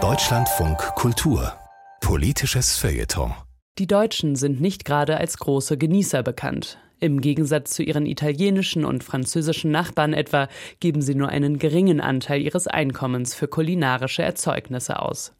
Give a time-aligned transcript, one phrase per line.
[0.00, 1.52] Deutschlandfunk Kultur
[2.00, 3.34] Politisches Feuilleton
[3.80, 6.78] Die Deutschen sind nicht gerade als große Genießer bekannt.
[7.00, 10.46] Im Gegensatz zu ihren italienischen und französischen Nachbarn etwa
[10.78, 15.32] geben sie nur einen geringen Anteil ihres Einkommens für kulinarische Erzeugnisse aus.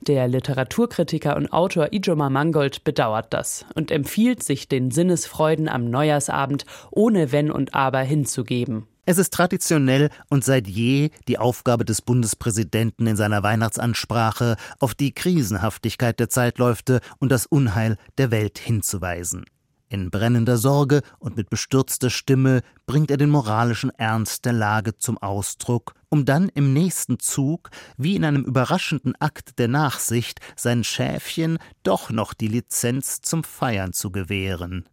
[0.00, 6.64] Der Literaturkritiker und Autor Ijoma Mangold bedauert das und empfiehlt sich den Sinnesfreuden am Neujahrsabend
[6.90, 8.86] ohne Wenn und Aber hinzugeben.
[9.10, 15.14] Es ist traditionell und seit je die Aufgabe des Bundespräsidenten in seiner Weihnachtsansprache, auf die
[15.14, 19.46] Krisenhaftigkeit der Zeitläufte und das Unheil der Welt hinzuweisen.
[19.88, 25.16] In brennender Sorge und mit bestürzter Stimme bringt er den moralischen Ernst der Lage zum
[25.16, 31.56] Ausdruck, um dann im nächsten Zug, wie in einem überraschenden Akt der Nachsicht, sein Schäfchen
[31.82, 34.86] doch noch die Lizenz zum Feiern zu gewähren.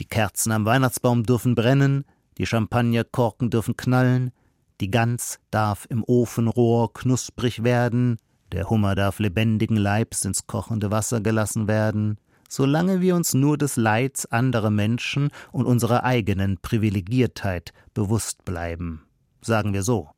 [0.00, 2.04] Die Kerzen am Weihnachtsbaum dürfen brennen,
[2.38, 4.32] die Champagnerkorken dürfen knallen,
[4.80, 8.18] die Gans darf im Ofenrohr knusprig werden,
[8.52, 12.18] der Hummer darf lebendigen Leibs ins kochende Wasser gelassen werden,
[12.48, 19.02] solange wir uns nur des Leids anderer Menschen und unserer eigenen Privilegiertheit bewusst bleiben.
[19.40, 20.10] Sagen wir so.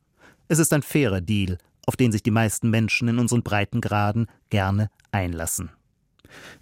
[0.47, 4.89] Es ist ein fairer Deal, auf den sich die meisten Menschen in unseren Breitengraden gerne
[5.11, 5.71] einlassen.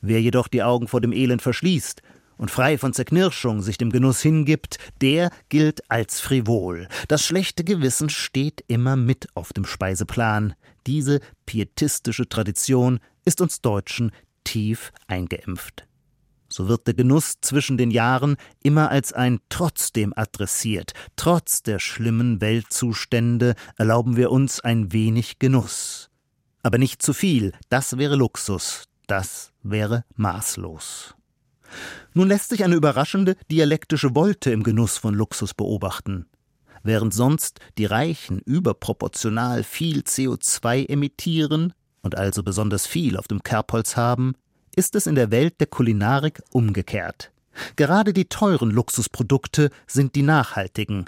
[0.02, 2.02] Wer jedoch die Augen vor dem Elend verschließt
[2.38, 6.88] und frei von Zerknirschung sich dem Genuss hingibt, der gilt als frivol.
[7.08, 10.56] Das schlechte Gewissen steht immer mit auf dem Speiseplan.
[10.88, 14.11] Diese pietistische Tradition ist uns Deutschen
[14.44, 15.88] tief eingeimpft.
[16.47, 20.94] So wird der Genuss zwischen den Jahren immer als ein Trotzdem adressiert.
[21.16, 26.09] Trotz der schlimmen Weltzustände erlauben wir uns ein wenig Genuss.
[26.61, 31.16] Aber nicht zu viel, das wäre Luxus, das wäre maßlos.
[32.14, 36.28] Nun lässt sich eine überraschende dialektische Wolte im Genuss von Luxus beobachten.
[36.84, 43.98] Während sonst die Reichen überproportional viel CO2 emittieren, und also besonders viel auf dem Kerbholz
[43.98, 44.36] haben,
[44.76, 47.31] ist es in der Welt der Kulinarik umgekehrt.
[47.75, 51.06] Gerade die teuren Luxusprodukte sind die nachhaltigen.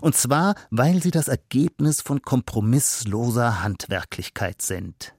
[0.00, 5.14] Und zwar, weil sie das Ergebnis von kompromissloser Handwerklichkeit sind.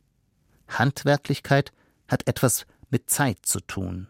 [0.67, 1.71] Handwerklichkeit
[2.07, 4.07] hat etwas mit Zeit zu tun.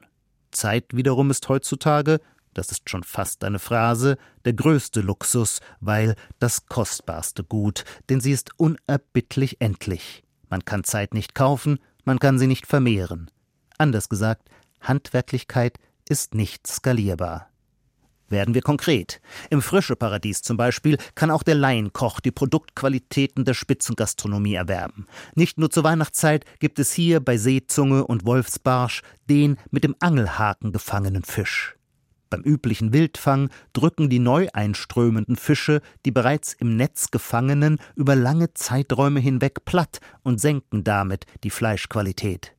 [0.55, 2.19] Zeit wiederum ist heutzutage,
[2.55, 8.31] das ist schon fast eine Phrase, der größte Luxus, weil das kostbarste Gut, denn sie
[8.31, 10.23] ist unerbittlich endlich.
[10.49, 13.29] Man kann Zeit nicht kaufen, man kann sie nicht vermehren.
[13.77, 14.49] Anders gesagt,
[14.79, 17.49] Handwerklichkeit ist nicht skalierbar.
[18.27, 19.21] Werden wir konkret.
[19.49, 25.05] Im Frischeparadies zum Beispiel kann auch der Laienkoch die Produktqualitäten der Spitzengastronomie erwerben.
[25.35, 30.71] Nicht nur zur Weihnachtszeit gibt es hier bei Seezunge und Wolfsbarsch den mit dem Angelhaken
[30.71, 31.75] gefangenen Fisch.
[32.31, 38.53] Beim üblichen Wildfang drücken die neu einströmenden Fische die bereits im Netz gefangenen über lange
[38.55, 42.54] Zeiträume hinweg platt und senken damit die Fleischqualität.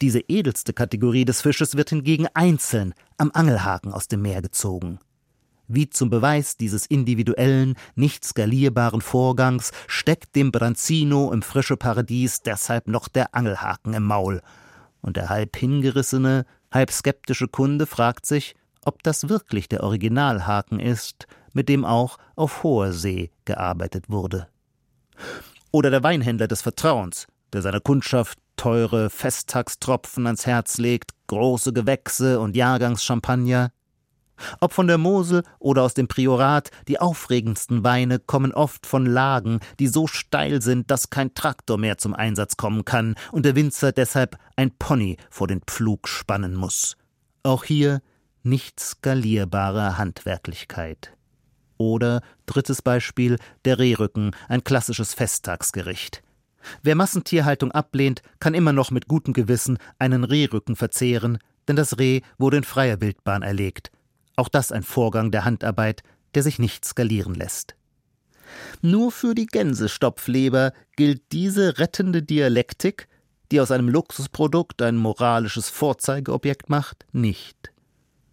[0.00, 4.98] Diese edelste Kategorie des Fisches wird hingegen einzeln am Angelhaken aus dem Meer gezogen.
[5.68, 12.88] Wie zum Beweis dieses individuellen, nicht skalierbaren Vorgangs steckt dem Branzino im frische Paradies deshalb
[12.88, 14.42] noch der Angelhaken im Maul.
[15.00, 18.54] Und der halb hingerissene, halb skeptische Kunde fragt sich,
[18.84, 24.48] ob das wirklich der Originalhaken ist, mit dem auch auf hoher See gearbeitet wurde.
[25.70, 32.38] Oder der Weinhändler des Vertrauens, der seiner Kundschaft teure Festtagstropfen ans Herz legt, große Gewächse
[32.38, 33.72] und Jahrgangschampagner.
[34.60, 39.58] Ob von der Mosel oder aus dem Priorat, die aufregendsten Weine kommen oft von Lagen,
[39.80, 43.90] die so steil sind, dass kein Traktor mehr zum Einsatz kommen kann und der Winzer
[43.90, 46.96] deshalb ein Pony vor den Pflug spannen muss.
[47.42, 48.00] Auch hier
[48.44, 51.16] nicht skalierbare Handwerklichkeit.
[51.78, 56.22] Oder drittes Beispiel der Rehrücken, ein klassisches Festtagsgericht.
[56.82, 62.20] Wer Massentierhaltung ablehnt, kann immer noch mit gutem Gewissen einen Rehrücken verzehren, denn das Reh
[62.38, 63.90] wurde in freier Wildbahn erlegt.
[64.36, 66.02] Auch das ein Vorgang der Handarbeit,
[66.34, 67.76] der sich nicht skalieren lässt.
[68.80, 73.08] Nur für die Gänsestopfleber gilt diese rettende Dialektik,
[73.50, 77.72] die aus einem Luxusprodukt ein moralisches Vorzeigeobjekt macht, nicht.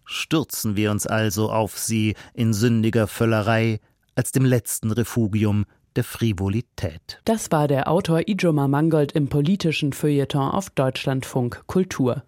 [0.04, 3.80] Stürzen wir uns also auf sie in sündiger Völlerei
[4.14, 5.66] als dem letzten Refugium
[5.96, 7.20] der Frivolität.
[7.24, 12.24] Das war der Autor Ijoma Mangold im politischen Feuilleton auf Deutschlandfunk Kultur.